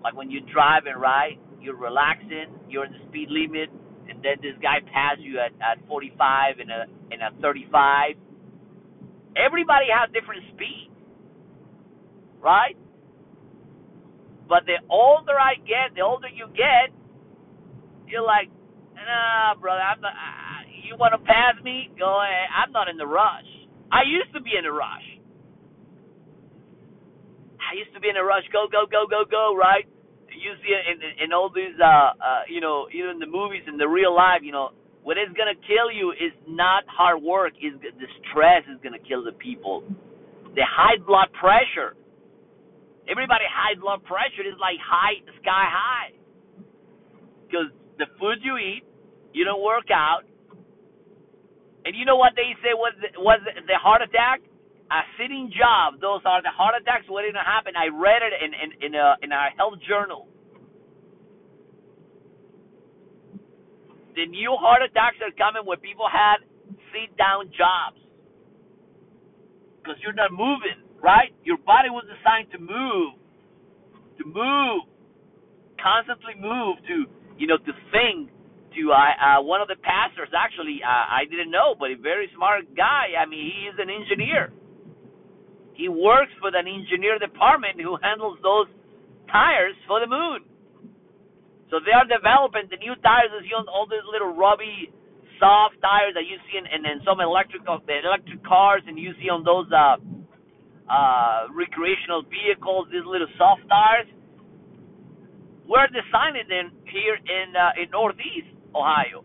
Like 0.04 0.16
when 0.16 0.32
you're 0.32 0.48
driving, 0.52 0.96
right? 0.98 1.40
You're 1.62 1.78
relaxing. 1.78 2.48
You're 2.70 2.86
in 2.86 2.94
the 2.94 3.00
speed 3.10 3.30
limit, 3.30 3.70
and 4.10 4.24
then 4.24 4.38
this 4.42 4.56
guy 4.62 4.80
passes 4.94 5.24
you 5.24 5.40
at 5.40 5.54
at 5.62 5.86
45 5.88 6.60
and 6.60 6.72
a 6.72 6.86
and 7.12 7.22
a 7.22 7.42
35. 7.42 8.16
Everybody 9.38 9.86
has 9.94 10.12
different 10.14 10.44
speed, 10.56 10.92
right? 12.42 12.76
But 14.52 14.68
the 14.68 14.84
older 14.92 15.32
I 15.40 15.56
get, 15.64 15.96
the 15.96 16.04
older 16.04 16.28
you 16.28 16.52
get, 16.52 16.92
you're 18.04 18.20
like, 18.28 18.52
nah, 18.92 19.56
brother, 19.56 19.80
I'm 19.80 20.04
not. 20.04 20.12
I, 20.12 20.68
you 20.84 21.00
want 21.00 21.16
to 21.16 21.24
pass 21.24 21.56
me? 21.64 21.88
Go 21.96 22.20
ahead. 22.20 22.52
I'm 22.52 22.76
not 22.76 22.92
in 22.92 23.00
the 23.00 23.08
rush. 23.08 23.48
I 23.96 24.04
used 24.04 24.36
to 24.36 24.44
be 24.44 24.52
in 24.60 24.68
a 24.68 24.74
rush. 24.76 25.08
I 27.64 27.80
used 27.80 27.96
to 27.96 28.04
be 28.04 28.12
in 28.12 28.20
a 28.20 28.26
rush. 28.28 28.44
Go, 28.52 28.68
go, 28.68 28.84
go, 28.92 29.08
go, 29.08 29.24
go. 29.24 29.56
Right? 29.56 29.88
You 30.28 30.52
see 30.60 30.76
it 30.76 30.84
in, 31.00 31.00
in 31.24 31.30
all 31.32 31.48
these, 31.48 31.80
uh, 31.80 32.12
uh, 32.20 32.44
you 32.52 32.60
know, 32.60 32.92
even 32.92 33.24
the 33.24 33.32
movies 33.32 33.64
and 33.72 33.80
the 33.80 33.88
real 33.88 34.12
life. 34.12 34.44
You 34.44 34.52
know, 34.52 34.76
what 35.08 35.16
is 35.16 35.32
gonna 35.40 35.56
kill 35.64 35.88
you 35.96 36.12
is 36.12 36.36
not 36.44 36.84
hard 36.92 37.24
work. 37.24 37.56
Is 37.64 37.80
the 37.80 38.08
stress 38.28 38.68
is 38.68 38.84
gonna 38.84 39.00
kill 39.00 39.24
the 39.24 39.32
people. 39.32 39.88
The 40.60 40.68
high 40.68 41.00
blood 41.00 41.32
pressure. 41.40 41.96
Everybody 43.12 43.44
high 43.52 43.76
blood 43.76 44.04
pressure 44.08 44.48
is 44.48 44.56
like 44.58 44.80
high 44.80 45.20
sky 45.44 45.68
high. 45.68 46.12
Because 47.46 47.70
the 48.00 48.08
food 48.20 48.40
you 48.42 48.56
eat, 48.58 48.84
you 49.36 49.44
don't 49.44 49.62
work 49.64 49.92
out, 49.92 50.24
and 51.86 51.96
you 51.98 52.06
know 52.06 52.16
what 52.16 52.34
they 52.36 52.54
say 52.64 52.74
was 52.74 52.94
the, 53.02 53.10
was 53.20 53.42
the 53.44 53.78
heart 53.78 54.02
attack? 54.02 54.42
A 54.92 55.02
sitting 55.18 55.52
job. 55.56 56.02
Those 56.02 56.22
are 56.26 56.42
the 56.44 56.52
heart 56.52 56.76
attacks 56.80 57.08
waiting 57.10 57.34
to 57.34 57.44
happen. 57.44 57.74
I 57.80 57.88
read 57.90 58.22
it 58.24 58.34
in 58.38 58.52
in 58.54 58.70
in 58.88 58.92
a 58.96 59.16
in 59.24 59.32
our 59.32 59.50
health 59.58 59.80
journal. 59.88 60.28
The 64.16 64.28
new 64.28 64.52
heart 64.60 64.84
attacks 64.84 65.18
are 65.24 65.32
coming 65.40 65.64
when 65.66 65.80
people 65.80 66.06
had 66.12 66.44
sit 66.92 67.16
down 67.18 67.48
jobs 67.56 68.00
because 69.80 69.98
you're 70.04 70.14
not 70.14 70.32
moving, 70.32 70.78
right? 71.02 71.34
Your 71.44 71.58
body 71.58 71.90
was 71.90 72.06
designed 72.06 72.54
to 72.54 72.60
move, 72.60 73.18
to 74.18 74.24
move, 74.26 74.86
constantly 75.82 76.38
move, 76.38 76.78
to 76.88 77.10
you 77.42 77.50
know, 77.50 77.58
to 77.58 77.74
think, 77.90 78.30
to 78.78 78.94
uh, 78.94 78.96
uh, 79.18 79.40
one 79.42 79.60
of 79.60 79.68
the 79.68 79.82
pastors. 79.82 80.30
Actually, 80.30 80.80
uh, 80.86 81.06
I 81.10 81.26
didn't 81.26 81.50
know, 81.50 81.74
but 81.74 81.90
a 81.90 81.98
very 81.98 82.30
smart 82.38 82.70
guy. 82.78 83.18
I 83.18 83.26
mean, 83.26 83.50
he 83.50 83.66
is 83.66 83.76
an 83.82 83.90
engineer. 83.90 84.54
He 85.74 85.90
works 85.90 86.32
for 86.38 86.54
the 86.54 86.62
engineer 86.62 87.18
department 87.18 87.82
who 87.82 87.98
handles 87.98 88.38
those 88.46 88.70
tires 89.26 89.74
for 89.90 90.00
the 90.00 90.06
moon. 90.06 90.46
So 91.74 91.80
they 91.82 91.96
are 91.96 92.06
developing 92.06 92.70
the 92.70 92.78
new 92.78 92.94
tires. 93.02 93.32
You 93.42 93.58
see 93.58 93.72
all 93.72 93.88
these 93.90 94.06
little 94.06 94.36
rubby, 94.36 94.92
soft 95.40 95.82
tires 95.82 96.14
that 96.14 96.30
you 96.30 96.38
see 96.46 96.60
in, 96.60 96.68
in, 96.70 96.86
in 96.86 97.02
some 97.02 97.24
electrical 97.24 97.82
electric 97.82 98.44
cars, 98.46 98.84
and 98.86 99.00
you 99.00 99.18
see 99.18 99.32
on 99.32 99.42
those 99.42 99.66
uh, 99.74 99.98
uh, 100.90 101.48
recreational 101.54 102.24
vehicles. 102.24 102.88
These 102.92 103.06
little 103.06 103.30
soft 103.38 103.62
tires. 103.68 104.08
We're 105.68 105.88
designing 105.88 106.48
them 106.50 106.72
here 106.86 107.16
in 107.16 107.56
uh, 107.56 107.82
in 107.82 107.90
Northeast 107.92 108.52
Ohio. 108.76 109.24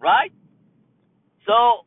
Right? 0.00 0.32
So 1.46 1.84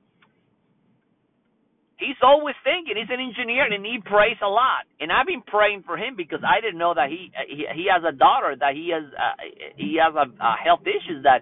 he's 1.98 2.20
always 2.22 2.56
thinking. 2.64 2.96
He's 3.00 3.10
an 3.10 3.24
engineer 3.24 3.66
and 3.66 3.86
he 3.86 3.98
prays 4.04 4.38
a 4.44 4.48
lot. 4.48 4.86
And 5.00 5.12
I've 5.12 5.26
been 5.26 5.42
praying 5.42 5.84
for 5.86 5.98
him 5.98 6.16
because 6.16 6.42
I 6.46 6.62
didn't 6.62 6.78
know 6.78 6.94
that 6.94 7.10
he 7.10 7.32
he, 7.48 7.66
he 7.74 7.86
has 7.90 8.04
a 8.04 8.12
daughter 8.16 8.56
that 8.60 8.76
he 8.76 8.92
has 8.94 9.04
uh, 9.16 9.42
he 9.76 9.98
has 9.98 10.14
a, 10.14 10.28
a 10.28 10.54
health 10.64 10.86
issues 10.86 11.24
that 11.24 11.42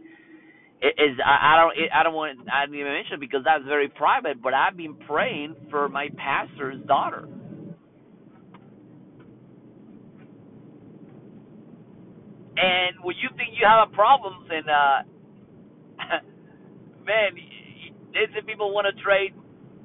is 0.82 1.18
I, 1.26 1.56
I 1.56 1.58
don't 1.62 1.74
I 1.94 2.04
don't 2.04 2.16
want 2.16 2.40
I 2.52 2.66
didn't 2.66 2.80
even 2.80 2.94
mention 2.94 3.20
because 3.20 3.42
that's 3.46 3.66
very 3.66 3.90
private. 3.90 4.42
But 4.42 4.54
I've 4.54 4.78
been 4.78 4.96
praying 5.08 5.56
for 5.72 5.90
my 5.90 6.10
pastor's 6.18 6.82
daughter 6.88 7.28
And 12.58 13.00
when 13.04 13.16
you 13.24 13.30
think 13.38 13.56
you 13.56 13.64
have 13.68 13.88
a 13.88 13.96
problem, 13.96 14.44
and 14.52 14.68
uh, 14.68 15.00
man, 17.08 17.32
some 18.36 18.46
people 18.46 18.74
want 18.74 18.88
to 18.90 18.96
trade 19.04 19.34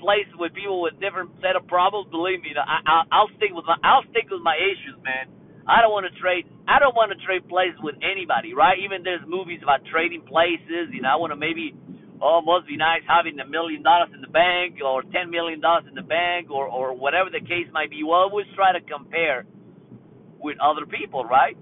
places 0.00 0.34
with 0.38 0.54
people 0.54 0.82
with 0.82 1.00
different 1.00 1.30
set 1.42 1.56
of 1.56 1.66
problems. 1.68 2.08
Believe 2.10 2.42
me, 2.42 2.52
I, 2.58 2.80
I, 2.86 2.96
I'll 3.12 3.30
stick 3.38 3.50
with 3.52 3.66
my 3.66 3.76
I'll 3.84 4.04
stick 4.10 4.28
with 4.30 4.42
my 4.42 4.56
issues, 4.56 4.98
man. 5.04 5.28
I 5.66 5.82
don't 5.82 5.90
want 5.90 6.06
to 6.06 6.14
trade. 6.20 6.46
I 6.70 6.78
don't 6.78 6.94
want 6.94 7.10
to 7.10 7.18
trade 7.26 7.46
places 7.50 7.78
with 7.82 7.96
anybody, 8.02 8.54
right? 8.54 8.78
Even 8.78 9.02
there's 9.02 9.22
movies 9.26 9.60
about 9.62 9.82
trading 9.90 10.22
places. 10.22 10.94
You 10.94 11.02
know, 11.02 11.10
I 11.10 11.18
want 11.18 11.34
to 11.34 11.38
maybe, 11.38 11.74
oh, 12.22 12.40
must 12.42 12.70
be 12.70 12.78
nice 12.78 13.02
having 13.06 13.38
a 13.42 13.46
million 13.46 13.82
dollars 13.82 14.10
in 14.14 14.22
the 14.22 14.30
bank 14.30 14.78
or 14.78 15.02
ten 15.10 15.30
million 15.30 15.60
dollars 15.60 15.84
in 15.90 15.94
the 15.94 16.06
bank 16.06 16.50
or 16.50 16.66
or 16.70 16.94
whatever 16.94 17.30
the 17.30 17.42
case 17.42 17.66
might 17.74 17.90
be. 17.90 18.02
Well, 18.06 18.30
always 18.30 18.46
try 18.54 18.72
to 18.72 18.82
compare 18.82 19.44
with 20.38 20.56
other 20.62 20.86
people, 20.86 21.24
right? 21.26 21.58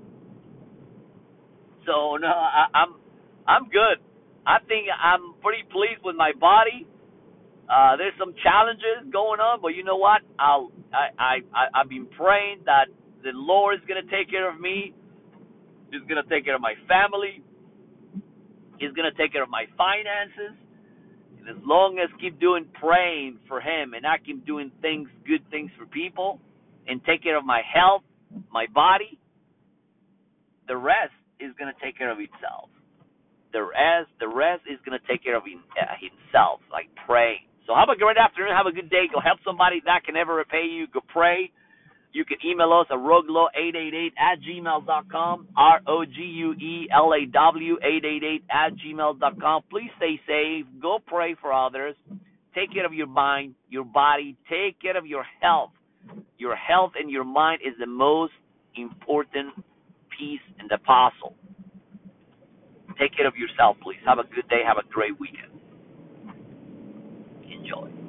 So 1.86 2.16
no, 2.20 2.28
I, 2.28 2.66
I'm 2.74 2.94
I'm 3.48 3.64
good. 3.68 4.00
I 4.46 4.60
think 4.68 4.88
I'm 4.92 5.34
pretty 5.40 5.64
pleased 5.72 6.04
with 6.04 6.16
my 6.16 6.32
body. 6.38 6.86
Uh, 7.64 7.96
there's 7.96 8.12
some 8.20 8.34
challenges 8.44 9.08
going 9.12 9.40
on, 9.40 9.60
but 9.62 9.72
you 9.72 9.84
know 9.84 9.96
what? 9.96 10.20
I'll 10.38 10.72
I 10.92 11.08
I, 11.16 11.34
I 11.52 11.62
I've 11.80 11.88
been 11.88 12.06
praying 12.06 12.64
that 12.66 12.92
the 13.24 13.32
Lord 13.34 13.80
is 13.80 13.84
gonna 13.88 14.06
take 14.12 14.30
care 14.30 14.48
of 14.48 14.60
me. 14.60 14.94
He's 15.90 16.06
gonna 16.08 16.28
take 16.28 16.44
care 16.44 16.54
of 16.54 16.60
my 16.60 16.74
family. 16.86 17.42
He's 18.78 18.92
gonna 18.92 19.16
take 19.18 19.32
care 19.32 19.42
of 19.42 19.50
my 19.50 19.64
finances. 19.76 20.54
And 21.40 21.48
as 21.48 21.62
long 21.64 21.98
as 21.98 22.08
keep 22.20 22.38
doing 22.38 22.66
praying 22.80 23.38
for 23.48 23.60
Him 23.60 23.94
and 23.94 24.06
I 24.06 24.18
keep 24.18 24.46
doing 24.46 24.70
things, 24.80 25.08
good 25.26 25.42
things 25.50 25.70
for 25.78 25.86
people, 25.86 26.40
and 26.86 27.04
take 27.04 27.22
care 27.22 27.36
of 27.36 27.44
my 27.44 27.62
health, 27.64 28.02
my 28.52 28.66
body, 28.72 29.18
the 30.68 30.76
rest 30.76 31.12
is 31.40 31.52
going 31.58 31.72
to 31.72 31.78
take 31.84 31.96
care 31.96 32.10
of 32.10 32.18
itself. 32.18 32.68
The 33.52 33.62
rest, 33.62 34.10
the 34.20 34.28
rest 34.28 34.62
is 34.66 34.80
going 34.84 34.98
to 34.98 35.04
take 35.06 35.22
care 35.22 35.36
of 35.36 35.44
uh, 35.44 35.94
himself, 36.00 36.60
like 36.72 36.88
praying. 37.06 37.46
So 37.66 37.74
have 37.74 37.88
a 37.88 37.96
great 37.96 38.16
afternoon. 38.16 38.52
Have 38.52 38.66
a 38.66 38.74
good 38.74 38.90
day. 38.90 39.06
Go 39.12 39.20
help 39.20 39.38
somebody 39.44 39.80
that 39.86 40.04
can 40.04 40.14
never 40.14 40.34
repay 40.34 40.66
you. 40.66 40.86
Go 40.88 41.00
pray. 41.06 41.52
You 42.14 42.24
can 42.24 42.38
email 42.46 42.72
us 42.72 42.86
at 42.90 42.96
roguelaw888 42.96 44.12
at 44.18 44.38
gmail.com, 44.40 45.48
R-O-G-U-E-L-A-W 45.56 46.18
888 47.82 48.44
at 48.50 48.72
gmail.com. 48.76 49.62
Please 49.68 49.90
stay 49.96 50.20
safe. 50.26 50.64
Go 50.80 51.00
pray 51.04 51.34
for 51.40 51.52
others. 51.52 51.96
Take 52.54 52.72
care 52.72 52.86
of 52.86 52.94
your 52.94 53.08
mind, 53.08 53.56
your 53.68 53.82
body. 53.84 54.36
Take 54.48 54.80
care 54.80 54.96
of 54.96 55.06
your 55.06 55.24
health. 55.40 55.72
Your 56.38 56.54
health 56.54 56.92
and 56.96 57.10
your 57.10 57.24
mind 57.24 57.62
is 57.66 57.74
the 57.80 57.86
most 57.86 58.32
important 58.76 59.52
piece 60.16 60.40
and 60.60 60.70
the 60.70 60.78
puzzle. 60.78 61.34
Take 63.00 63.16
care 63.16 63.26
of 63.26 63.34
yourself, 63.34 63.76
please. 63.82 63.98
Have 64.06 64.20
a 64.20 64.24
good 64.34 64.48
day. 64.48 64.62
Have 64.64 64.78
a 64.78 64.86
great 64.88 65.18
weekend. 65.18 65.50
enjoy. 67.50 68.03